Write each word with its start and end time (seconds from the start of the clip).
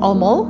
Almal. 0.00 0.46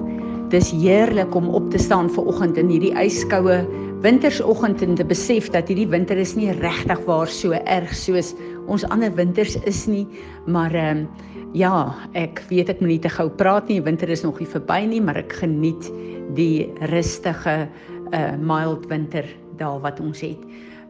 Dis 0.51 0.71
heerlik 0.71 1.35
om 1.35 1.49
op 1.55 1.71
te 1.71 1.79
staan 1.79 2.07
ver 2.11 2.27
oggend 2.31 2.59
in 2.59 2.69
hierdie 2.71 2.93
yskoue 2.99 3.57
wintersoggend 4.03 4.83
en 4.83 4.95
te 4.99 5.05
besef 5.05 5.49
dat 5.51 5.69
hierdie 5.69 5.89
winter 5.91 6.19
is 6.23 6.37
nie 6.39 6.53
regtig 6.61 7.03
waar 7.09 7.31
so 7.31 7.59
erg 7.59 7.91
soos 7.95 8.31
ons 8.71 8.87
ander 8.95 9.11
winters 9.19 9.57
is 9.67 9.85
nie, 9.91 10.07
maar 10.47 10.75
ehm 10.75 11.03
um, 11.03 11.29
ja, 11.51 11.91
ek 12.15 12.45
weet 12.47 12.71
ek 12.71 12.79
moet 12.79 12.93
nie 12.93 13.03
te 13.03 13.11
gou 13.11 13.27
praat 13.27 13.67
nie. 13.67 13.81
Winter 13.83 14.09
is 14.09 14.23
nog 14.23 14.39
nie 14.39 14.47
verby 14.47 14.85
nie, 14.87 15.01
maar 15.03 15.19
ek 15.19 15.35
geniet 15.43 15.91
die 16.39 16.71
rustige 16.93 17.67
uh 18.15 18.35
mild 18.39 18.87
winter 18.87 19.27
daar 19.59 19.83
wat 19.83 19.99
ons 19.99 20.23
het. 20.23 20.39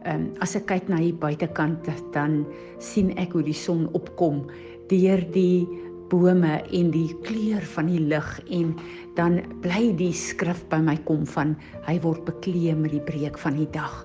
Ehm 0.05 0.27
um, 0.27 0.27
as 0.45 0.53
ek 0.55 0.69
kyk 0.69 0.89
na 0.89 1.01
hier 1.01 1.17
buitekant 1.17 1.89
dan 2.13 2.43
sien 2.77 3.09
ek 3.17 3.33
hoe 3.33 3.43
die 3.45 3.57
son 3.57 3.89
opkom 3.97 4.45
deur 4.93 5.25
die 5.33 5.65
bome 6.11 6.57
en 6.59 6.91
die 6.91 7.09
kleur 7.25 7.63
van 7.75 7.87
die 7.89 8.01
lig 8.11 8.29
en 8.51 8.73
dan 9.17 9.39
bly 9.63 9.91
die 9.99 10.13
skrif 10.15 10.63
by 10.71 10.81
my 10.83 10.97
kom 11.07 11.23
van 11.33 11.55
hy 11.87 11.97
word 12.03 12.25
bekleë 12.27 12.75
met 12.79 12.93
die 12.95 13.03
breek 13.07 13.39
van 13.41 13.57
die 13.59 13.69
dag. 13.75 14.03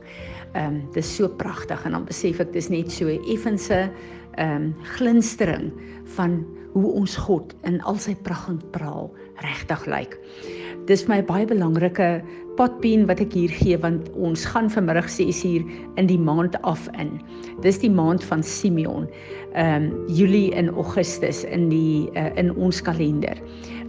Ehm 0.55 0.79
um, 0.79 0.82
dis 0.95 1.09
so 1.19 1.29
pragtig 1.29 1.82
en 1.84 1.96
dan 1.98 2.06
besef 2.09 2.41
ek 2.41 2.55
dis 2.55 2.70
net 2.73 2.92
so 2.92 3.10
effense 3.34 3.82
ehm 3.82 4.55
um, 4.55 4.70
glinstering 4.96 5.73
van 6.16 6.41
hoe 6.77 6.92
ons 6.92 7.16
God 7.16 7.55
in 7.65 7.80
al 7.88 7.98
sy 8.01 8.15
pragt 8.27 8.51
en 8.52 8.60
praal 8.73 9.10
regtig 9.45 9.87
lyk. 9.88 10.16
Dis 10.87 11.03
my 11.11 11.19
baie 11.27 11.47
belangrike 11.51 12.21
padpien 12.57 13.09
wat 13.09 13.19
ek 13.21 13.33
hier 13.35 13.51
gee 13.51 13.77
want 13.83 14.07
ons 14.15 14.45
gaan 14.47 14.69
vanmiddag 14.71 15.09
6uur 15.10 15.65
in 15.99 16.07
die 16.07 16.19
maand 16.19 16.55
af 16.63 16.87
in. 17.02 17.16
Dis 17.65 17.80
die 17.83 17.91
maand 17.91 18.23
van 18.24 18.45
Simeon. 18.47 19.09
Ehm 19.59 19.88
um, 19.88 20.05
Julie 20.07 20.55
en 20.55 20.71
Augustus 20.77 21.43
in 21.45 21.66
die 21.73 22.07
uh, 22.15 22.30
in 22.38 22.52
ons 22.55 22.79
kalender. 22.87 23.35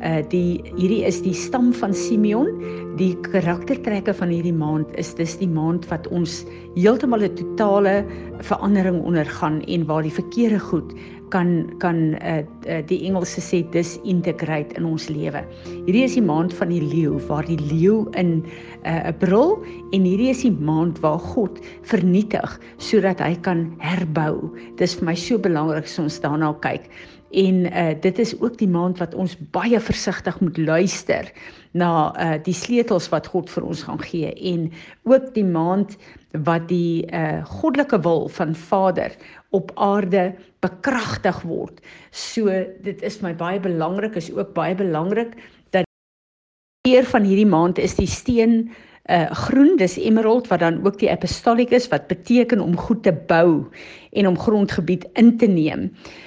Uh 0.01 0.23
die 0.33 0.61
hierdie 0.73 1.03
is 1.05 1.21
die 1.21 1.35
stam 1.37 1.69
van 1.73 1.93
Simeon. 1.93 2.49
Die 2.97 3.13
karaktertrekke 3.29 4.13
van 4.17 4.33
hierdie 4.33 4.55
maand 4.55 4.89
is 4.97 5.13
dis 5.17 5.37
die 5.37 5.49
maand 5.49 5.85
wat 5.93 6.09
ons 6.09 6.43
heeltemal 6.75 7.29
'n 7.29 7.35
totale 7.37 8.01
verandering 8.41 9.03
ondergaan 9.05 9.61
en 9.61 9.85
waar 9.85 10.01
die 10.01 10.17
verkeerde 10.17 10.59
goed 10.59 10.97
kan 11.33 11.67
kan 11.81 12.15
uh, 12.21 12.43
uh, 12.67 12.81
die 12.87 12.99
Engelse 13.07 13.41
sê 13.43 13.61
disintegrate 13.73 14.77
in 14.79 14.87
ons 14.87 15.07
lewe. 15.11 15.43
Hierdie 15.85 16.05
is 16.07 16.15
die 16.17 16.23
maand 16.23 16.55
van 16.55 16.71
die 16.73 16.81
leeu 16.83 17.19
waar 17.27 17.47
die 17.47 17.59
leeu 17.59 18.05
in 18.19 18.39
uh, 18.85 18.91
'n 18.91 19.11
uh, 19.11 19.13
brul 19.19 19.57
en 19.91 20.07
hierdie 20.07 20.31
is 20.31 20.45
die 20.45 20.53
maand 20.53 20.99
waar 21.03 21.19
God 21.19 21.59
vernietig 21.83 22.59
sodat 22.77 23.19
hy 23.19 23.35
kan 23.41 23.67
herbou. 23.83 24.53
Dis 24.77 24.95
vir 24.95 25.11
my 25.11 25.15
so 25.15 25.37
belangrik 25.37 25.85
as 25.85 25.99
ons 25.99 26.19
daarna 26.23 26.53
kyk. 26.63 26.89
En 27.31 27.55
uh, 27.65 27.89
dit 28.01 28.19
is 28.19 28.39
ook 28.39 28.57
die 28.57 28.67
maand 28.67 28.97
wat 28.97 29.15
ons 29.15 29.35
baie 29.51 29.79
versigtig 29.79 30.39
moet 30.39 30.57
luister 30.57 31.27
na 31.71 32.15
uh, 32.15 32.37
die 32.43 32.55
sleutels 32.55 33.09
wat 33.11 33.27
God 33.27 33.49
vir 33.51 33.65
ons 33.67 33.83
gaan 33.83 33.99
gee 33.99 34.31
en 34.31 34.69
ook 35.03 35.33
die 35.35 35.45
maand 35.45 35.97
wat 36.47 36.69
die 36.71 37.03
uh, 37.11 37.43
goddelike 37.59 37.99
wil 38.05 38.29
van 38.31 38.55
Vader 38.55 39.11
op 39.51 39.71
aarde 39.75 40.35
bekragtig 40.63 41.41
word. 41.43 41.81
So 42.11 42.47
dit 42.83 43.03
is 43.03 43.19
my 43.21 43.33
baie 43.35 43.59
belangrik 43.59 44.15
is 44.15 44.31
ook 44.31 44.53
baie 44.55 44.75
belangrik 44.75 45.35
dat 45.75 45.83
eer 46.87 47.03
van 47.03 47.27
hierdie 47.27 47.49
maand 47.49 47.77
is 47.77 47.99
die 47.99 48.07
steen 48.07 48.69
uh 49.07 49.31
groen 49.31 49.77
dis 49.79 49.93
emerald 49.95 50.49
wat 50.51 50.59
dan 50.59 50.81
ook 50.83 50.97
die 50.99 51.07
apostolic 51.11 51.71
is 51.71 51.85
wat 51.87 52.09
beteken 52.11 52.59
om 52.59 52.75
goed 52.75 53.03
te 53.03 53.13
bou 53.15 53.63
en 54.11 54.27
om 54.27 54.39
grondgebied 54.39 55.05
in 55.15 55.37
te 55.37 55.47
neem. 55.47 55.85
Uh 55.87 56.25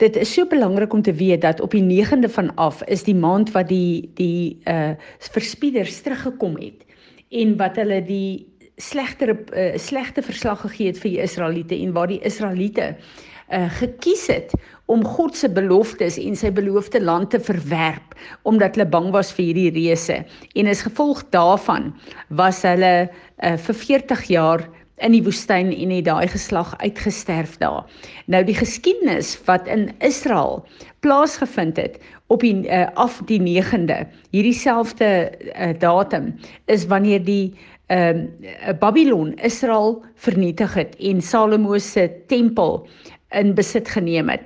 dit 0.00 0.16
is 0.16 0.30
so 0.32 0.46
belangrik 0.48 0.92
om 0.96 1.02
te 1.04 1.12
weet 1.12 1.42
dat 1.44 1.60
op 1.60 1.74
die 1.76 1.84
9de 1.84 2.30
van 2.32 2.54
af 2.54 2.82
is 2.88 3.02
die 3.04 3.14
maand 3.14 3.50
wat 3.52 3.68
die 3.68 4.10
die 4.16 4.56
uh 4.64 4.94
verspieders 5.18 6.00
teruggekom 6.00 6.56
het 6.56 6.86
en 7.28 7.56
wat 7.60 7.76
hulle 7.76 8.00
die 8.04 8.46
slegter 8.76 9.32
uh, 9.32 9.76
slegte 9.76 10.22
verslag 10.22 10.60
gegee 10.60 10.92
het 10.92 11.00
vir 11.00 11.10
die 11.10 11.22
Israeliete 11.24 11.76
en 11.76 11.92
waar 11.96 12.10
die 12.10 12.20
Israeliete 12.24 12.94
uh, 12.94 13.66
gekies 13.78 14.26
het 14.32 14.52
om 14.86 15.04
God 15.04 15.36
se 15.36 15.48
beloftes 15.50 16.18
en 16.20 16.36
sy 16.38 16.52
beloofde 16.54 17.00
land 17.02 17.32
te 17.32 17.40
verwerp 17.40 18.14
omdat 18.48 18.76
hulle 18.76 18.88
bang 18.90 19.08
was 19.14 19.32
vir 19.34 19.48
hierdie 19.48 19.72
reëse. 19.74 20.20
En 20.54 20.70
as 20.70 20.84
gevolg 20.86 21.24
daarvan 21.34 21.92
was 22.28 22.62
hulle 22.68 23.08
uh, 23.08 23.56
vir 23.56 23.80
40 23.82 24.26
jaar 24.30 24.66
in 24.96 25.12
die 25.12 25.22
woestyn 25.24 25.72
en 25.74 25.90
het 25.92 26.06
daai 26.08 26.28
geslag 26.28 26.74
uitgesterf 26.80 27.56
daar. 27.60 27.84
Nou 28.26 28.44
die 28.44 28.56
geskiedenis 28.56 29.34
wat 29.44 29.68
in 29.68 29.90
Israel 29.98 30.64
plaasgevind 31.00 31.76
het 31.76 31.98
op 32.26 32.40
die 32.40 32.64
uh, 32.64 32.86
af 32.94 33.20
die 33.28 33.40
9de, 33.40 34.06
hierdie 34.30 34.56
selfde 34.56 35.30
uh, 35.30 35.70
datum 35.78 36.34
is 36.64 36.86
wanneer 36.86 37.24
die 37.24 37.54
ehm 37.86 38.24
uh, 38.42 38.72
Babylon 38.80 39.34
Israel 39.34 40.02
vernietig 40.14 40.74
het 40.74 40.96
en 40.96 41.20
Salomo 41.22 41.78
se 41.78 42.10
tempel 42.26 42.88
in 43.30 43.54
besit 43.54 43.88
geneem 43.88 44.28
het. 44.28 44.42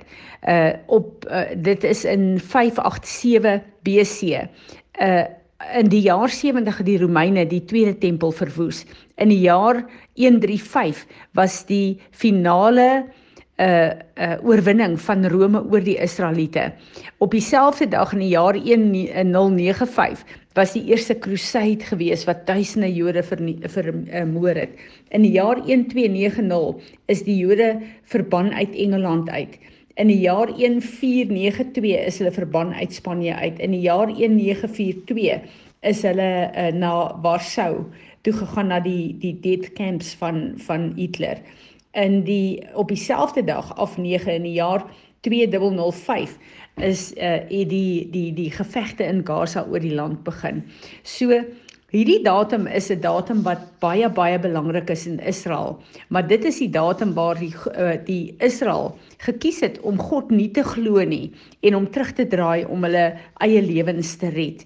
Uh 0.49 0.69
op 0.85 1.25
uh, 1.29 1.41
dit 1.57 1.83
is 1.83 2.05
in 2.05 2.39
587 2.39 3.61
BC. 3.81 4.47
Uh 5.01 5.23
in 5.77 5.89
die 5.91 6.01
jaar 6.01 6.29
70 6.29 6.77
het 6.77 6.87
die 6.87 6.99
Romeine 6.99 7.45
die 7.47 7.63
tweede 7.65 7.97
tempel 7.97 8.31
verwoes. 8.31 8.85
In 9.15 9.29
die 9.29 9.41
jaar 9.43 9.83
135 10.15 11.05
was 11.37 11.65
die 11.65 11.99
finale 12.11 13.05
uh 13.61 13.91
uh 14.17 14.37
oorwinning 14.41 14.95
van 14.97 15.25
Rome 15.29 15.59
oor 15.69 15.83
die 15.85 15.97
Israeliete. 16.01 16.71
Op 17.19 17.31
dieselfde 17.31 17.87
dag 17.87 18.13
in 18.13 18.23
die 18.23 18.31
jaar 18.31 18.57
1095 18.57 20.23
was 20.57 20.73
die 20.73 20.83
eerste 20.89 21.15
crusade 21.19 21.85
gewees 21.85 22.25
wat 22.25 22.47
duisende 22.47 22.89
Jode 22.93 23.23
vermoor 23.23 24.55
het. 24.55 24.73
In 25.09 25.21
die 25.21 25.31
jaar 25.31 25.61
1290 25.61 26.97
is 27.05 27.23
die 27.23 27.37
Jode 27.37 27.77
verban 28.03 28.51
uit 28.53 28.73
Engeland 28.75 29.29
uit. 29.29 29.59
In 30.01 30.07
die 30.09 30.23
jaar 30.23 30.49
1492 30.49 31.83
is 32.07 32.17
hulle 32.17 32.31
verban 32.33 32.73
uit 32.73 32.93
Spanje 32.93 33.35
uit. 33.35 33.59
In 33.59 33.75
die 33.75 33.83
jaar 33.83 34.09
1942 34.09 35.43
is 35.85 36.01
hulle 36.01 36.31
uh, 36.49 36.71
na 36.73 36.93
Warschau 37.21 37.83
toe 38.25 38.33
gegaan 38.33 38.71
na 38.73 38.79
die 38.81 39.13
die 39.21 39.35
death 39.43 39.73
camps 39.77 40.15
van 40.17 40.53
van 40.65 40.91
Hitler. 40.97 41.37
In 41.93 42.23
die 42.25 42.63
op 42.73 42.89
dieselfde 42.89 43.43
dag 43.45 43.69
af 43.77 43.97
9 43.97 44.33
in 44.39 44.49
die 44.49 44.57
jaar 44.57 44.87
2005 45.27 46.37
is 46.81 47.11
uh 47.21 47.37
die 47.49 48.09
die 48.09 48.33
die 48.33 48.49
gevegte 48.51 49.05
in 49.05 49.21
Gaza 49.27 49.67
oor 49.69 49.85
die 49.85 49.93
land 49.93 50.23
begin. 50.23 50.63
So 51.03 51.43
hierdie 51.91 52.21
datum 52.23 52.67
is 52.67 52.89
'n 52.89 53.01
datum 53.03 53.43
wat 53.43 53.63
baie 53.79 54.09
baie 54.09 54.39
belangrik 54.39 54.89
is 54.89 55.07
in 55.07 55.19
Israel, 55.19 55.79
maar 56.09 56.27
dit 56.27 56.45
is 56.45 56.59
die 56.59 56.69
datum 56.69 57.13
waar 57.13 57.39
die 57.39 57.53
uh, 57.75 57.97
die 58.05 58.35
Israel 58.39 58.97
gekies 59.17 59.59
het 59.61 59.79
om 59.81 59.99
God 59.99 60.31
nie 60.31 60.51
te 60.51 60.63
glo 60.63 61.03
nie 61.03 61.31
en 61.61 61.75
om 61.75 61.91
terug 61.91 62.13
te 62.13 62.27
draai 62.27 62.65
om 62.65 62.83
hulle 62.83 63.17
eie 63.39 63.61
lewens 63.61 64.15
te 64.15 64.29
red. 64.29 64.65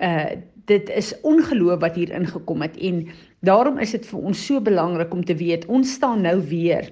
Uh 0.00 0.40
dit 0.70 0.88
is 0.94 1.10
ongeloof 1.26 1.80
wat 1.82 1.96
hier 1.98 2.12
ingekom 2.14 2.62
het 2.62 2.76
en 2.78 3.08
daarom 3.42 3.78
is 3.82 3.90
dit 3.90 4.04
vir 4.06 4.20
ons 4.30 4.44
so 4.46 4.60
belangrik 4.60 5.12
om 5.12 5.24
te 5.24 5.34
weet 5.34 5.66
ons 5.66 5.92
staan 5.92 6.22
nou 6.22 6.36
weer 6.48 6.86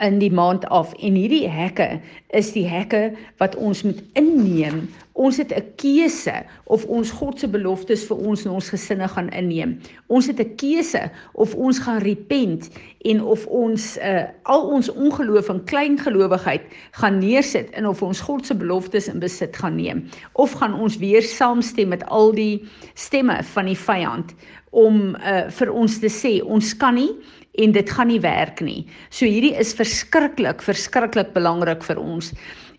in 0.00 0.18
die 0.18 0.32
maand 0.32 0.66
af 0.68 0.92
en 0.98 1.16
hierdie 1.18 1.48
hekke 1.48 1.98
is 2.36 2.52
die 2.54 2.66
hekke 2.68 3.12
wat 3.42 3.56
ons 3.56 3.82
moet 3.82 4.00
inneem. 4.18 4.86
Ons 5.18 5.36
het 5.36 5.50
'n 5.50 5.64
keuse 5.76 6.44
of 6.64 6.84
ons 6.84 7.10
God 7.10 7.40
se 7.40 7.48
beloftes 7.48 8.04
vir 8.06 8.16
ons 8.16 8.44
en 8.44 8.52
ons 8.52 8.68
gesinne 8.68 9.08
gaan 9.08 9.28
inneem. 9.28 9.80
Ons 10.06 10.26
het 10.26 10.38
'n 10.40 10.54
keuse 10.56 11.10
of 11.34 11.54
ons 11.54 11.78
gaan 11.78 11.98
repent 11.98 12.70
en 13.04 13.22
of 13.22 13.46
ons 13.46 13.98
uh, 13.98 14.24
al 14.42 14.68
ons 14.68 14.90
ongeloof 14.92 15.48
en 15.48 15.64
kleingelowigheid 15.64 16.62
gaan 16.90 17.18
neersit 17.18 17.70
en 17.70 17.86
of 17.86 18.02
ons 18.02 18.20
God 18.20 18.46
se 18.46 18.54
beloftes 18.54 19.08
in 19.08 19.18
besit 19.18 19.56
gaan 19.56 19.76
neem 19.76 20.04
of 20.32 20.52
gaan 20.52 20.74
ons 20.74 20.96
weer 20.96 21.22
saamstem 21.22 21.88
met 21.88 22.06
al 22.06 22.32
die 22.32 22.64
stemme 22.94 23.42
van 23.42 23.70
die 23.70 23.78
vyand 23.78 24.34
om 24.70 25.16
uh, 25.16 25.46
vir 25.48 25.72
ons 25.72 25.98
te 26.02 26.10
sê 26.12 26.38
ons 26.44 26.74
kan 26.76 26.98
nie 26.98 27.10
en 27.58 27.74
dit 27.74 27.90
gaan 27.90 28.10
nie 28.10 28.22
werk 28.22 28.62
nie. 28.64 28.86
So 29.10 29.26
hierdie 29.26 29.56
is 29.58 29.74
verskriklik, 29.76 30.62
verskriklik 30.64 31.34
belangrik 31.34 31.84
vir 31.86 32.00
ons. 32.00 32.32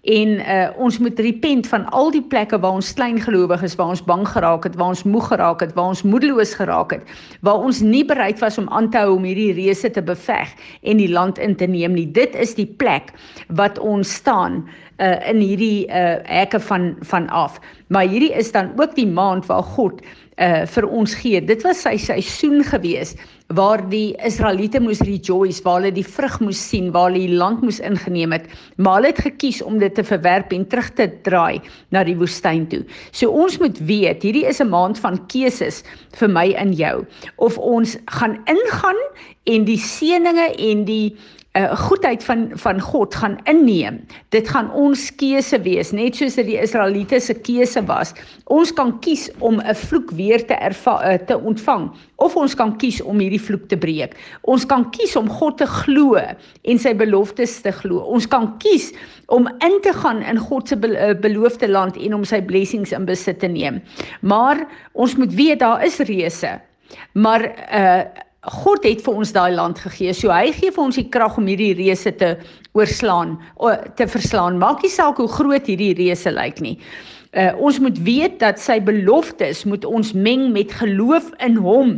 En 0.07 0.29
uh 0.39 0.67
ons 0.79 0.97
moet 1.03 1.19
repent 1.19 1.67
van 1.67 1.83
al 1.91 2.07
die 2.11 2.23
plekke 2.23 2.59
waar 2.63 2.77
ons 2.79 2.93
klein 2.95 3.19
gelowig 3.19 3.63
is, 3.67 3.75
waar 3.75 3.91
ons 3.91 4.03
bang 4.03 4.23
geraak 4.27 4.63
het, 4.63 4.77
waar 4.79 4.93
ons 4.95 5.03
moeg 5.03 5.27
geraak 5.27 5.59
het, 5.59 5.73
waar 5.75 5.91
ons 5.91 6.03
moedeloos 6.07 6.53
geraak 6.55 6.95
het, 6.95 7.03
waar 7.43 7.59
ons 7.59 7.81
nie 7.83 8.05
bereid 8.05 8.39
was 8.39 8.57
om 8.57 8.69
aan 8.69 8.87
te 8.89 8.97
hou 8.97 9.17
om 9.17 9.27
hierdie 9.27 9.51
reëse 9.57 9.91
te 9.91 10.01
beveg 10.01 10.55
en 10.87 11.03
die 11.03 11.11
land 11.11 11.37
in 11.37 11.55
te 11.55 11.67
neem 11.67 11.93
nie. 11.99 12.07
Dit 12.07 12.35
is 12.35 12.55
die 12.55 12.69
plek 12.79 13.11
wat 13.59 13.79
ons 13.79 14.13
staan 14.21 14.63
uh, 15.03 15.19
in 15.27 15.43
hierdie 15.43 15.87
uh, 15.91 16.23
hekke 16.31 16.59
van 16.59 16.95
van 17.11 17.27
af. 17.27 17.59
Maar 17.91 18.07
hierdie 18.07 18.31
is 18.31 18.51
dan 18.55 18.71
ook 18.79 18.95
die 18.95 19.07
maand 19.07 19.51
waar 19.51 19.63
God 19.75 19.99
uh 20.39 20.63
vir 20.65 20.87
ons 20.87 21.13
gee. 21.19 21.41
Dit 21.43 21.63
was 21.67 21.81
sy 21.83 21.97
seisoen 21.99 22.63
gewees 22.63 23.15
waar 23.57 23.81
die 23.89 24.13
Israeliete 24.25 24.79
moes 24.79 25.01
rejoice, 25.01 25.63
waar 25.65 25.79
hulle 25.79 25.91
die 25.95 26.05
vrug 26.05 26.37
moes 26.43 26.59
sien, 26.69 26.91
waar 26.93 27.09
hulle 27.09 27.25
die 27.25 27.37
land 27.39 27.63
moes 27.65 27.79
ingeneem 27.81 28.35
het, 28.35 28.45
maar 28.77 28.99
hulle 28.99 29.09
het 29.09 29.23
gekies 29.25 29.63
om 29.65 29.79
dit 29.81 29.95
te 29.97 30.05
verwerp 30.05 30.53
en 30.53 30.67
terug 30.69 30.91
te 30.99 31.09
draai 31.25 31.57
na 31.95 32.03
die 32.05 32.15
woestyn 32.19 32.67
toe. 32.69 32.83
So 33.11 33.33
ons 33.33 33.57
moet 33.59 33.81
weet, 33.89 34.23
hierdie 34.23 34.45
is 34.45 34.61
'n 34.61 34.69
maand 34.69 34.99
van 35.01 35.17
keuses 35.27 35.83
vir 36.19 36.29
my 36.29 36.53
en 36.53 36.73
jou. 36.73 37.05
Of 37.37 37.57
ons 37.57 37.97
gaan 38.05 38.37
ingaan 38.45 39.01
en 39.45 39.65
die 39.65 39.81
seëninge 39.81 40.53
en 40.57 40.85
die 40.85 41.15
'n 41.15 41.17
uh, 41.57 41.77
goedheid 41.77 42.23
van 42.23 42.49
van 42.53 42.81
God 42.81 43.15
gaan 43.15 43.37
inneem. 43.43 44.05
Dit 44.29 44.49
gaan 44.49 44.71
ons 44.71 45.07
keuse 45.15 45.59
wees, 45.61 45.91
net 45.91 46.15
soos 46.15 46.37
dit 46.37 46.45
die 46.51 46.59
Israeliete 46.61 47.19
se 47.19 47.33
keuse 47.33 47.81
was. 47.89 48.13
Ons 48.45 48.73
kan 48.73 48.93
kies 49.03 49.29
om 49.39 49.59
'n 49.59 49.75
vloek 49.75 50.11
weer 50.11 50.45
te 50.45 50.53
ervaar 50.53 51.13
uh, 51.13 51.17
te 51.25 51.39
ontvang 51.39 51.89
of 52.15 52.35
ons 52.35 52.55
kan 52.55 52.77
kies 52.77 53.01
om 53.01 53.19
hierdie 53.19 53.41
vloek 53.41 53.67
te 53.67 53.77
breek. 53.77 54.15
Ons 54.41 54.65
kan 54.65 54.89
kies 54.91 55.15
om 55.15 55.29
God 55.29 55.57
te 55.57 55.65
glo 55.65 56.15
en 56.63 56.79
sy 56.79 56.93
beloftes 56.93 57.61
te 57.61 57.71
glo. 57.71 57.99
Ons 57.99 58.27
kan 58.27 58.57
kies 58.57 58.93
om 59.27 59.47
in 59.47 59.79
te 59.81 59.93
gaan 59.93 60.21
in 60.21 60.37
God 60.37 60.67
se 60.67 60.75
be 60.75 60.87
uh, 60.87 61.13
beloofde 61.13 61.67
land 61.67 61.97
en 61.97 62.13
om 62.13 62.23
sy 62.23 62.41
blessings 62.41 62.91
in 62.91 63.05
besit 63.05 63.39
te 63.39 63.47
neem. 63.47 63.81
Maar 64.21 64.67
ons 64.93 65.15
moet 65.15 65.33
weet 65.33 65.59
daar 65.59 65.83
is 65.85 65.99
reëse. 65.99 66.59
Maar 67.13 67.41
uh 67.73 68.03
God 68.47 68.85
het 68.87 69.01
vir 69.03 69.17
ons 69.19 69.31
daai 69.35 69.51
land 69.51 69.79
gegee. 69.83 70.13
So 70.15 70.31
hy 70.31 70.53
gee 70.55 70.71
vir 70.71 70.83
ons 70.85 70.95
die 70.95 71.07
krag 71.11 71.37
om 71.37 71.47
hierdie 71.49 71.73
reëse 71.75 72.13
te 72.21 72.29
oorslaan, 72.77 73.35
te 73.99 74.07
verslaan. 74.07 74.59
Maak 74.61 74.85
nie 74.85 74.91
saak 74.93 75.19
hoe 75.19 75.27
groot 75.27 75.67
hierdie 75.67 75.91
reëse 75.97 76.31
lyk 76.31 76.61
nie. 76.63 76.77
Uh, 77.37 77.51
ons 77.61 77.77
moet 77.77 77.97
weet 78.01 78.39
dat 78.41 78.57
sy 78.57 78.79
beloftes 78.81 79.59
moet 79.69 79.83
ons 79.85 80.15
meng 80.17 80.47
met 80.49 80.71
geloof 80.73 81.27
in 81.45 81.59
hom 81.61 81.91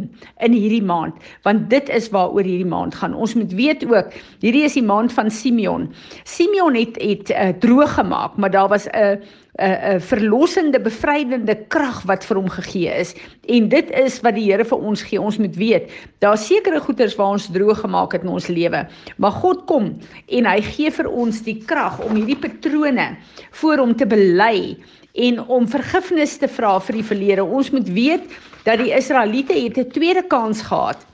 in 0.44 0.52
hierdie 0.52 0.84
maand 0.84 1.16
want 1.48 1.70
dit 1.72 1.88
is 1.96 2.10
waaroor 2.12 2.44
hierdie 2.44 2.68
maand 2.68 2.98
gaan. 3.00 3.16
Ons 3.16 3.38
moet 3.40 3.54
weet 3.56 3.86
ook 3.88 4.12
hierdie 4.44 4.66
is 4.68 4.76
die 4.76 4.84
maand 4.84 5.16
van 5.16 5.32
Simeon. 5.32 5.88
Simeon 6.28 6.76
het 6.76 7.00
het 7.00 7.32
uh, 7.32 7.54
droog 7.64 7.96
gemaak, 7.96 8.36
maar 8.36 8.52
daar 8.52 8.68
was 8.76 8.90
'n 8.92 9.00
uh, 9.00 9.16
'n 9.56 9.96
'n 9.96 10.02
verlossende, 10.02 10.80
bevrydende 10.80 11.56
krag 11.68 12.04
wat 12.04 12.26
vir 12.26 12.38
hom 12.38 12.50
gegee 12.50 12.92
is. 13.00 13.16
En 13.48 13.70
dit 13.70 13.90
is 13.92 14.20
wat 14.20 14.36
die 14.36 14.52
Here 14.52 14.66
vir 14.66 14.78
ons 14.78 15.02
gee. 15.02 15.22
Ons 15.22 15.38
moet 15.38 15.56
weet, 15.56 15.92
daar's 16.20 16.48
sekere 16.48 16.80
goeders 16.80 17.16
waar 17.16 17.36
ons 17.40 17.52
droog 17.52 17.80
gemaak 17.80 18.12
het 18.12 18.24
in 18.24 18.30
ons 18.36 18.48
lewe, 18.48 18.88
maar 19.18 19.32
God 19.32 19.66
kom 19.66 19.96
en 20.28 20.46
hy 20.46 20.62
gee 20.62 20.92
vir 20.92 21.08
ons 21.08 21.42
die 21.44 21.64
krag 21.66 22.00
om 22.04 22.16
hierdie 22.16 22.40
patrone 22.40 23.18
voor 23.52 23.78
hom 23.78 23.96
te 23.96 24.06
bely 24.06 24.76
en 25.14 25.40
om 25.48 25.68
vergifnis 25.68 26.38
te 26.38 26.48
vra 26.48 26.80
vir 26.80 27.00
die 27.00 27.08
verlede. 27.08 27.44
Ons 27.44 27.72
moet 27.72 27.88
weet 27.90 28.28
dat 28.64 28.80
die 28.80 28.94
Israeliete 28.96 29.54
het 29.54 29.78
'n 29.78 29.92
tweede 29.92 30.24
kans 30.24 30.62
gehad 30.62 31.06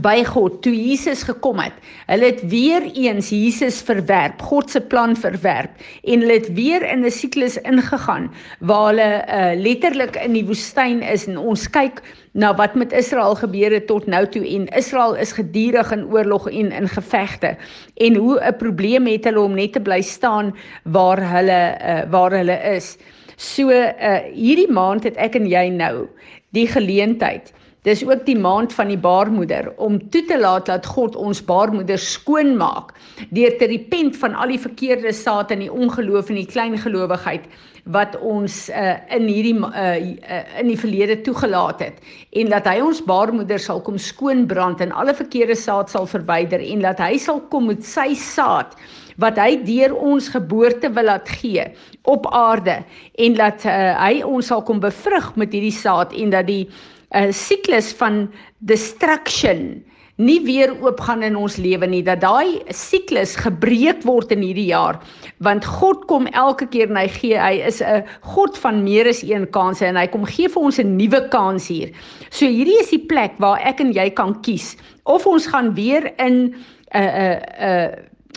by 0.00 0.22
God 0.24 0.62
toe 0.64 0.72
Jesus 0.72 1.20
gekom 1.28 1.58
het. 1.60 1.74
Hulle 2.08 2.30
het 2.30 2.40
weer 2.48 2.84
eens 2.96 3.28
Jesus 3.28 3.82
verwerp, 3.84 4.40
God 4.40 4.70
se 4.72 4.80
plan 4.80 5.12
verwerp 5.16 5.70
en 6.02 6.24
hulle 6.24 6.38
het 6.38 6.48
weer 6.56 6.82
in 6.88 7.04
'n 7.04 7.10
siklus 7.10 7.58
ingegaan 7.60 8.32
waar 8.60 8.88
hulle 8.88 9.24
uh, 9.28 9.52
letterlik 9.60 10.16
in 10.16 10.32
die 10.32 10.46
woestyn 10.46 11.02
is 11.02 11.26
en 11.26 11.36
ons 11.36 11.68
kyk 11.70 12.00
na 12.32 12.54
wat 12.56 12.74
met 12.74 12.92
Israel 12.92 13.34
gebeur 13.34 13.70
het 13.70 13.86
tot 13.86 14.06
nou 14.06 14.26
toe 14.26 14.46
en 14.48 14.66
Israel 14.68 15.14
is 15.14 15.32
gedurig 15.32 15.92
in 15.92 16.08
oorlog 16.08 16.48
en 16.48 16.72
in 16.72 16.88
gevegte 16.88 17.56
en 17.96 18.14
hoe 18.14 18.40
'n 18.40 18.56
probleem 18.56 19.06
het 19.06 19.24
hulle 19.24 19.40
om 19.40 19.54
net 19.54 19.72
te 19.72 19.80
bly 19.80 20.00
staan 20.00 20.56
waar 20.84 21.20
hulle 21.20 21.76
uh, 21.80 22.10
waar 22.10 22.32
hulle 22.32 22.58
is. 22.76 22.96
So 23.36 23.68
uh, 23.70 24.20
hierdie 24.32 24.72
maand 24.72 25.04
het 25.04 25.16
ek 25.16 25.34
en 25.34 25.46
jy 25.46 25.68
nou 25.68 26.08
die 26.50 26.66
geleentheid 26.66 27.52
Dis 27.82 28.04
ook 28.06 28.20
die 28.26 28.38
maand 28.38 28.72
van 28.72 28.92
die 28.92 28.98
baarmoeder 28.98 29.72
om 29.82 29.96
toe 30.10 30.22
te 30.24 30.38
laat 30.38 30.68
dat 30.70 30.86
God 30.86 31.16
ons 31.18 31.40
baarmoeder 31.44 31.98
skoon 31.98 32.54
maak 32.56 32.92
deur 33.34 33.56
te 33.58 33.66
repent 33.72 34.16
van 34.20 34.36
al 34.38 34.54
die 34.54 34.60
verkeerde 34.62 35.10
saad 35.12 35.50
en 35.50 35.64
die 35.64 35.72
ongeloof 35.72 36.30
en 36.30 36.38
die 36.38 36.46
kleingelowigheid 36.46 37.48
wat 37.90 38.14
ons 38.22 38.68
uh, 38.70 38.94
in 39.10 39.26
hierdie 39.26 39.56
uh, 39.58 39.96
in 40.60 40.68
die 40.70 40.78
verlede 40.78 41.16
toegelaat 41.26 41.80
het. 41.82 41.98
En 42.38 42.52
dat 42.52 42.68
hy 42.70 42.76
ons 42.84 43.02
baarmoeder 43.02 43.58
sal 43.58 43.82
kom 43.82 43.98
skoonbrand 43.98 44.80
en 44.84 44.94
alle 44.94 45.14
verkeerde 45.18 45.56
saad 45.58 45.90
sal 45.90 46.06
verwyder 46.06 46.62
en 46.62 46.84
dat 46.86 47.02
hy 47.02 47.16
sal 47.18 47.42
kom 47.50 47.66
met 47.72 47.82
sy 47.86 48.12
saad 48.14 48.76
wat 49.20 49.36
hy 49.36 49.58
deur 49.66 49.92
ons 49.98 50.30
geboorte 50.32 50.88
wil 50.94 51.10
laat 51.10 51.28
gee 51.42 51.66
op 52.08 52.26
aarde 52.32 52.78
en 53.18 53.34
dat 53.36 53.66
uh, 53.66 53.92
hy 53.98 54.22
ons 54.24 54.46
sal 54.46 54.62
kom 54.62 54.80
bevrug 54.80 55.32
met 55.36 55.52
hierdie 55.52 55.74
saad 55.74 56.14
en 56.14 56.30
dat 56.30 56.46
die 56.46 56.68
'n 57.12 57.32
siklus 57.32 57.92
van 57.92 58.30
destruction 58.58 59.82
nie 60.20 60.40
weer 60.44 60.74
oopgaan 60.82 61.22
in 61.24 61.36
ons 61.36 61.56
lewe 61.56 61.86
nie 61.88 62.02
dat 62.04 62.20
daai 62.20 62.60
siklus 62.68 63.32
gebreek 63.40 64.02
word 64.04 64.32
in 64.34 64.42
hierdie 64.44 64.68
jaar 64.68 65.00
want 65.44 65.64
God 65.64 66.04
kom 66.10 66.28
elke 66.36 66.68
keer 66.68 66.90
en 66.92 67.00
hy 67.00 67.08
gee 67.08 67.38
hy 67.38 67.62
is 67.64 67.80
'n 67.80 68.04
God 68.34 68.58
van 68.58 68.82
meer 68.84 69.08
as 69.08 69.22
een 69.22 69.48
kans 69.50 69.80
en 69.80 69.96
hy 69.96 70.06
kom 70.06 70.26
gee 70.26 70.48
vir 70.48 70.62
ons 70.62 70.78
'n 70.78 70.96
nuwe 70.96 71.28
kans 71.28 71.68
hier. 71.68 71.90
So 72.30 72.46
hierdie 72.46 72.80
is 72.80 72.90
die 72.90 73.06
plek 73.06 73.32
waar 73.38 73.58
ek 73.64 73.80
en 73.80 73.92
jy 73.92 74.10
kan 74.10 74.40
kies 74.42 74.76
of 75.04 75.26
ons 75.26 75.46
gaan 75.46 75.74
weer 75.74 76.12
in 76.18 76.52
'n 76.52 76.54
uh, 76.94 77.00
'n 77.00 77.40
uh, 77.62 77.88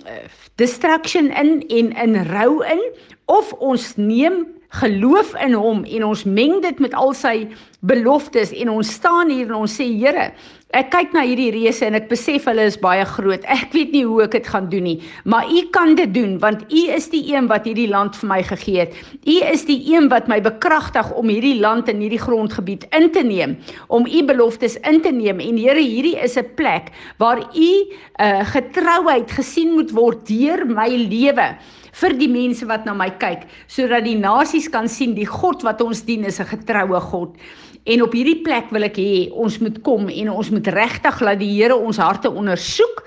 'n 0.05 0.07
uh, 0.07 0.27
destruction 0.55 1.31
in 1.31 1.63
en 1.67 1.91
in 1.91 2.15
rou 2.31 2.63
in 2.63 2.81
of 3.25 3.53
ons 3.53 3.95
neem 3.97 4.55
geloof 4.69 5.33
in 5.39 5.53
hom 5.53 5.83
en 5.85 6.03
ons 6.03 6.23
meng 6.23 6.59
dit 6.61 6.79
met 6.79 6.93
al 6.93 7.13
sy 7.13 7.47
beloftes 7.87 8.51
en 8.51 8.69
ons 8.69 8.91
staan 8.97 9.31
hier 9.31 9.47
en 9.47 9.61
ons 9.63 9.75
sê 9.79 9.87
Here, 9.95 10.31
ek 10.75 10.89
kyk 10.91 11.13
na 11.15 11.21
hierdie 11.23 11.51
reëse 11.55 11.85
en 11.87 11.95
ek 11.95 12.09
besef 12.09 12.49
hulle 12.49 12.65
is 12.67 12.75
baie 12.81 13.05
groot. 13.07 13.43
Ek 13.51 13.71
weet 13.75 13.93
nie 13.95 14.03
hoe 14.03 14.25
ek 14.25 14.33
dit 14.35 14.49
gaan 14.51 14.67
doen 14.71 14.83
nie, 14.89 14.97
maar 15.23 15.47
U 15.47 15.61
kan 15.75 15.95
dit 15.95 16.11
doen 16.15 16.35
want 16.43 16.65
U 16.67 16.81
is 16.95 17.07
die 17.13 17.21
een 17.31 17.47
wat 17.51 17.69
hierdie 17.69 17.87
land 17.91 18.17
vir 18.19 18.29
my 18.33 18.41
gegee 18.43 18.81
het. 18.83 18.97
U 19.23 19.37
is 19.53 19.63
die 19.69 19.79
een 19.93 20.09
wat 20.11 20.27
my 20.31 20.41
bekragtig 20.43 21.13
om 21.15 21.31
hierdie 21.31 21.55
land 21.61 21.87
en 21.91 22.03
hierdie 22.03 22.19
grondgebied 22.19 22.83
in 22.97 23.07
te 23.15 23.23
neem, 23.23 23.55
om 23.87 24.03
U 24.03 24.25
beloftes 24.27 24.75
in 24.83 24.99
te 25.05 25.13
neem 25.15 25.39
en 25.39 25.61
Here, 25.65 25.79
hierdie 25.79 26.17
is 26.19 26.35
'n 26.37 26.51
plek 26.59 26.91
waar 27.17 27.39
U 27.39 27.71
uh, 28.19 28.43
getrouheid 28.51 29.31
gesien 29.31 29.73
moet 29.79 29.91
word 29.95 30.27
deur 30.27 30.65
my 30.67 30.89
lewe 30.91 31.55
vir 31.95 32.13
die 32.19 32.27
mense 32.27 32.65
wat 32.67 32.85
na 32.85 32.93
my 32.93 33.09
kyk 33.21 33.47
sodat 33.71 34.03
die 34.03 34.17
nasies 34.19 34.67
kan 34.71 34.89
sien 34.91 35.15
die 35.15 35.29
God 35.29 35.63
wat 35.63 35.81
ons 35.81 36.03
dien 36.03 36.25
is 36.25 36.39
'n 36.39 36.51
getroue 36.51 36.99
God. 36.99 37.37
En 37.85 38.01
op 38.01 38.15
hierdie 38.17 38.41
plek 38.41 38.71
wil 38.73 38.87
ek 38.87 38.97
hê 38.97 39.27
ons 39.29 39.59
moet 39.61 39.75
kom 39.85 40.09
en 40.09 40.33
ons 40.33 40.49
moet 40.49 40.73
regtig 40.73 41.21
laat 41.21 41.37
die 41.41 41.51
Here 41.53 41.77
ons 41.77 42.01
harte 42.01 42.31
ondersoek 42.33 43.03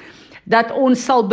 dat 0.49 0.71
ons 0.73 1.01
sal 1.05 1.27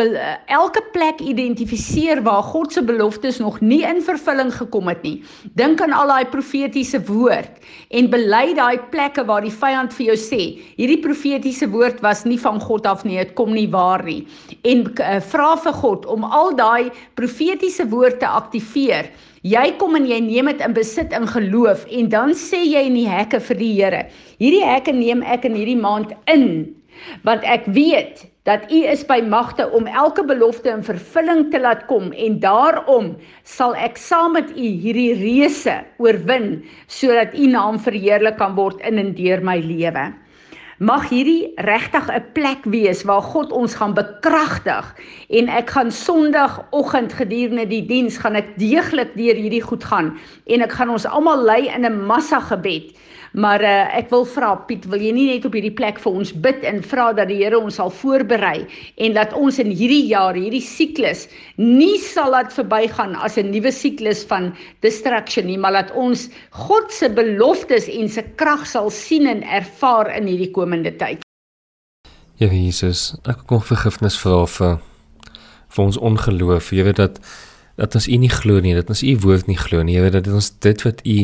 elke 0.51 0.81
plek 0.91 1.21
identifiseer 1.23 2.19
waar 2.25 2.43
God 2.43 2.73
se 2.75 2.83
beloftes 2.83 3.39
nog 3.39 3.61
nie 3.63 3.81
in 3.87 4.01
vervulling 4.03 4.51
gekom 4.51 4.89
het 4.91 5.03
nie. 5.07 5.21
Dink 5.55 5.81
aan 5.81 5.95
al 5.95 6.11
daai 6.11 6.27
profetiese 6.31 6.99
woord 7.07 7.63
en 7.95 8.09
bely 8.11 8.55
daai 8.57 8.81
plekke 8.91 9.23
waar 9.29 9.45
die 9.45 9.53
vyand 9.53 9.95
vir 9.95 10.09
jou 10.11 10.17
sê, 10.19 10.41
hierdie 10.75 10.99
profetiese 11.03 11.69
woord 11.71 12.01
was 12.03 12.25
nie 12.27 12.39
van 12.41 12.59
God 12.59 12.89
af 12.89 13.05
nie, 13.07 13.21
dit 13.21 13.31
kom 13.39 13.53
nie 13.55 13.69
waar 13.71 14.03
nie. 14.03 14.25
En 14.67 14.83
uh, 14.89 15.21
vra 15.23 15.53
vir 15.63 15.79
God 15.79 16.09
om 16.11 16.27
al 16.27 16.51
daai 16.59 16.91
profetiese 17.15 17.87
woord 17.93 18.19
te 18.19 18.27
aktiveer. 18.27 19.13
Jy 19.45 19.75
kom 19.77 19.93
en 19.93 20.07
jy 20.09 20.17
neem 20.25 20.47
dit 20.49 20.61
in 20.65 20.73
besit 20.73 21.11
in 21.13 21.27
geloof 21.29 21.83
en 21.93 22.07
dan 22.09 22.31
sê 22.33 22.63
jy 22.65 22.81
in 22.87 22.95
die 22.97 23.05
hekke 23.05 23.37
vir 23.45 23.59
die 23.59 23.73
Here. 23.77 23.99
Hierdie 24.41 24.63
hekke 24.65 24.93
neem 24.95 25.21
ek 25.21 25.45
in 25.45 25.57
hierdie 25.59 25.77
maand 25.77 26.15
in 26.33 26.47
want 27.27 27.43
ek 27.45 27.67
weet 27.75 28.23
dat 28.49 28.65
U 28.73 28.79
is 28.89 29.03
by 29.05 29.19
magte 29.21 29.67
om 29.77 29.85
elke 29.85 30.23
belofte 30.25 30.71
in 30.71 30.81
vervulling 30.87 31.51
te 31.53 31.59
laat 31.61 31.83
kom 31.91 32.09
en 32.15 32.39
daarom 32.41 33.11
sal 33.45 33.75
ek 33.77 34.01
saam 34.01 34.33
met 34.33 34.49
U 34.55 34.65
hierdie 34.85 35.13
reëse 35.19 35.77
oorwin 36.01 36.63
sodat 36.87 37.37
U 37.37 37.45
naam 37.51 37.77
verheerlik 37.77 38.39
kan 38.41 38.57
word 38.57 38.81
in 38.87 38.97
en 38.97 39.13
deur 39.13 39.45
my 39.45 39.59
lewe. 39.61 40.07
Mag 40.77 41.07
hierdie 41.07 41.53
regtig 41.55 42.09
'n 42.11 42.23
plek 42.35 42.65
wees 42.67 43.03
waar 43.07 43.21
God 43.23 43.51
ons 43.55 43.75
gaan 43.79 43.93
bekragtig 43.95 44.83
en 45.29 45.47
ek 45.47 45.69
gaan 45.71 45.91
Sondagoggend 45.91 47.13
gedurende 47.15 47.63
die 47.67 47.85
diens 47.87 48.17
gaan 48.17 48.35
ek 48.35 48.57
deeglik 48.59 49.15
deur 49.15 49.39
hierdie 49.39 49.63
goed 49.63 49.83
gaan 49.87 50.19
en 50.45 50.61
ek 50.61 50.75
gaan 50.75 50.91
ons 50.91 51.05
almal 51.07 51.39
lei 51.47 51.71
in 51.71 51.85
'n 51.87 52.05
massa 52.05 52.39
gebed 52.39 52.91
Maar 53.35 53.63
uh, 53.67 53.97
ek 53.97 54.07
wil 54.13 54.23
vra 54.31 54.53
Piet, 54.67 54.85
wil 54.87 55.01
jy 55.03 55.11
nie 55.11 55.25
net 55.27 55.45
op 55.47 55.55
hierdie 55.57 55.73
plek 55.75 55.97
vir 55.99 56.19
ons 56.21 56.31
bid 56.45 56.61
en 56.67 56.79
vra 56.85 57.09
dat 57.17 57.27
die 57.27 57.41
Here 57.41 57.59
ons 57.59 57.75
sal 57.81 57.91
voorberei 57.91 58.63
en 59.03 59.17
dat 59.17 59.35
ons 59.35 59.59
in 59.59 59.73
hierdie 59.75 60.05
jaar, 60.07 60.37
hierdie 60.39 60.63
siklus 60.63 61.25
nie 61.59 61.97
sal 61.99 62.31
laat 62.31 62.55
verbygaan 62.55 63.17
as 63.19 63.35
'n 63.37 63.51
nuwe 63.51 63.73
siklus 63.75 64.23
van 64.31 64.53
destruction 64.87 65.45
nie, 65.51 65.57
maar 65.57 65.75
dat 65.75 65.91
ons 65.91 66.29
God 66.51 66.91
se 66.91 67.09
beloftes 67.09 67.89
en 67.91 68.07
se 68.09 68.23
krag 68.39 68.63
sal 68.67 68.89
sien 68.89 69.27
en 69.27 69.43
ervaar 69.43 70.15
in 70.15 70.31
hierdie 70.31 70.51
komende 70.51 70.95
tyd. 70.95 71.19
Ja 72.39 72.47
Jesus, 72.47 73.15
ek 73.27 73.47
kom 73.47 73.61
vergifnis 73.61 74.15
vra 74.15 74.45
vir 74.47 74.79
vir 75.75 75.83
ons 75.83 75.97
ongeloof. 75.97 76.71
Jy 76.71 76.83
weet 76.87 76.99
dat 77.03 77.19
dat 77.75 77.95
ons 77.95 78.07
U 78.07 78.15
nie 78.15 78.31
glo 78.31 78.61
nie, 78.63 78.73
dat 78.75 78.89
ons 78.91 79.03
U 79.03 79.15
woord 79.25 79.49
nie 79.51 79.57
glo 79.59 79.83
nie. 79.83 79.97
Here, 79.97 80.11
dat 80.13 80.27
ons 80.31 80.51
dit 80.63 80.83
wat 80.85 81.01
U 81.03 81.17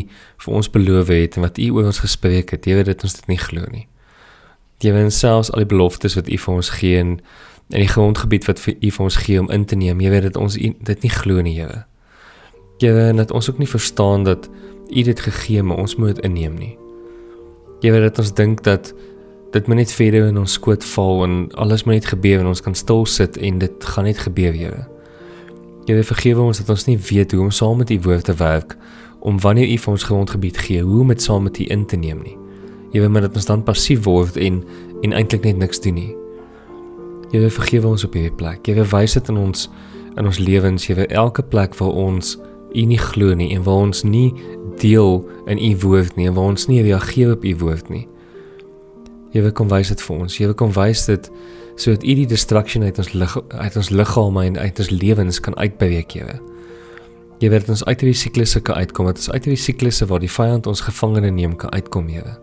vir 0.46 0.58
ons 0.60 0.70
beloof 0.72 1.12
het 1.14 1.38
en 1.40 1.46
wat 1.48 1.60
U 1.62 1.70
oor 1.78 1.88
ons 1.92 2.02
gespreek 2.04 2.52
het, 2.56 2.68
Here, 2.68 2.84
dat 2.88 3.06
ons 3.08 3.16
dit 3.20 3.32
nie 3.32 3.40
glo 3.40 3.68
nie. 3.72 3.86
Here, 4.84 5.00
en 5.00 5.14
selfs 5.16 5.52
al 5.54 5.64
die 5.64 5.70
beloftes 5.72 6.18
wat 6.20 6.28
U 6.28 6.42
vir 6.44 6.60
ons 6.60 6.74
gee 6.76 7.00
en 7.00 7.16
in 7.72 7.86
die 7.86 7.88
grondgebied 7.88 8.50
wat 8.50 8.60
vir 8.60 8.76
U 8.76 8.92
vir 8.98 9.08
ons 9.08 9.20
gee 9.24 9.40
om 9.40 9.48
in 9.54 9.64
te 9.66 9.80
neem, 9.80 10.04
Here, 10.04 10.20
dat 10.28 10.40
ons 10.40 10.60
U 10.60 10.74
dit 10.76 11.08
nie 11.08 11.14
glo 11.14 11.40
nie, 11.46 11.56
Here. 11.62 11.86
Here, 12.84 13.08
en 13.14 13.24
dat 13.24 13.32
ons 13.32 13.48
ook 13.48 13.62
nie 13.62 13.70
verstaan 13.70 14.28
dat 14.28 14.52
U 14.92 15.08
dit 15.08 15.20
gegee, 15.24 15.64
maar 15.64 15.80
ons 15.80 15.96
moet 15.96 16.18
dit 16.18 16.26
inneem 16.28 16.60
nie. 16.60 16.76
Here, 17.80 18.04
dat 18.04 18.20
ons 18.20 18.36
dink 18.36 18.66
dat 18.68 18.92
dit 19.56 19.68
moet 19.68 19.86
net 19.86 19.92
verder 19.92 20.28
in 20.28 20.40
ons 20.40 20.60
skoot 20.60 20.84
val 20.84 21.24
en 21.24 21.44
alles 21.60 21.84
moet 21.88 22.02
net 22.02 22.12
gebeur 22.12 22.44
en 22.44 22.52
ons 22.52 22.64
kan 22.64 22.76
stil 22.76 23.06
sit 23.08 23.40
en 23.40 23.60
dit 23.64 23.94
gaan 23.96 24.08
net 24.08 24.20
gebeur, 24.20 24.52
Here. 24.52 24.91
Here, 25.88 26.04
vergewe 26.06 26.44
ons 26.46 26.62
dat 26.62 26.70
ons 26.70 26.86
nie 26.86 26.98
weet 27.10 27.32
hoe 27.34 27.42
om 27.42 27.52
saam 27.52 27.80
met 27.82 27.90
U 27.90 27.98
woord 28.06 28.28
te 28.30 28.36
werk 28.38 28.78
om 29.22 29.40
wanneer 29.42 29.70
U 29.70 29.78
vir 29.78 29.92
ons 29.94 30.04
grondgebied 30.04 30.58
gee, 30.58 30.82
hoe 30.86 31.02
om 31.02 31.10
dit 31.14 31.22
saam 31.22 31.44
met 31.44 31.58
U 31.58 31.66
in 31.74 31.86
te 31.86 31.98
neem 31.98 32.22
nie. 32.22 32.38
Here, 32.94 33.10
maar 33.10 33.26
dat 33.26 33.38
ons 33.38 33.46
dan 33.50 33.64
passief 33.66 34.04
word 34.06 34.38
en 34.38 34.62
en 35.02 35.16
eintlik 35.18 35.48
net 35.48 35.58
niks 35.58 35.82
doen 35.82 35.98
nie. 35.98 36.12
Here, 37.32 37.50
vergewe 37.50 37.90
ons 37.90 38.06
op 38.06 38.14
hierdie 38.14 38.36
plek. 38.38 38.66
Here, 38.70 38.86
wys 38.92 39.18
dit 39.18 39.30
in 39.34 39.40
ons 39.42 39.70
in 40.20 40.28
ons 40.28 40.40
lewens, 40.42 40.86
Here, 40.86 41.08
elke 41.08 41.42
plek 41.42 41.78
waar 41.80 41.98
ons 41.98 42.38
U 42.72 42.86
nie 42.88 43.00
glo 43.02 43.34
nie 43.36 43.50
en 43.56 43.66
waar 43.66 43.88
ons 43.88 44.04
nie 44.08 44.30
deel 44.80 45.20
in 45.50 45.60
U 45.60 45.72
woord 45.82 46.16
nie 46.16 46.30
en 46.30 46.38
waar 46.38 46.54
ons 46.54 46.70
nie 46.70 46.84
reageer 46.86 47.34
op 47.34 47.46
U 47.46 47.56
woord 47.66 47.90
nie. 47.90 48.06
Here, 49.32 49.52
kom 49.56 49.70
wys 49.72 49.92
dit 49.94 50.02
vir 50.04 50.16
ons. 50.18 50.38
Here, 50.38 50.56
kom 50.58 50.74
wys 50.76 51.06
dit 51.08 51.32
sodat 51.80 52.04
U 52.04 52.14
die 52.20 52.28
distraction 52.28 52.84
uit 52.84 52.98
ons 53.00 53.14
lig 53.16 53.36
uit 53.50 53.78
ons 53.80 53.90
liggame 53.90 54.44
en 54.46 54.58
uit 54.60 54.82
ons 54.84 54.90
lewens 54.92 55.40
kan 55.40 55.56
uitbreek, 55.58 56.18
Here. 56.18 56.40
Jy 57.42 57.50
weet 57.50 57.72
ons 57.74 57.84
uit 57.88 58.04
hierdie 58.04 58.20
siklusse 58.20 58.62
kan 58.62 58.78
uitkom, 58.84 59.08
dat 59.10 59.22
ons 59.24 59.32
uit 59.32 59.48
hierdie 59.48 59.64
siklusse 59.64 60.06
waar 60.12 60.22
die 60.22 60.30
vyand 60.30 60.68
ons 60.70 60.84
gevangene 60.86 61.32
neem 61.34 61.56
kan 61.58 61.74
uitkom, 61.74 62.12
Here. 62.12 62.36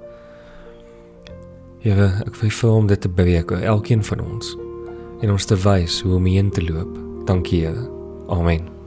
Here, 1.84 2.08
ek 2.26 2.40
wil 2.40 2.50
vir 2.50 2.74
hom 2.74 2.88
dit 2.90 3.04
te 3.04 3.12
breek 3.12 3.54
elkeen 3.60 4.02
van 4.02 4.24
ons 4.24 4.56
en 5.22 5.34
ons 5.34 5.46
te 5.50 5.58
wys 5.66 6.00
hoe 6.06 6.16
om 6.18 6.26
heen 6.30 6.50
te 6.50 6.64
loop. 6.64 6.98
Dankie, 7.30 7.62
Here. 7.66 7.86
Amen. 8.32 8.77